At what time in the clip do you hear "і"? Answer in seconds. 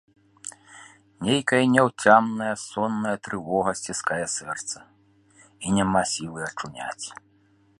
5.65-5.75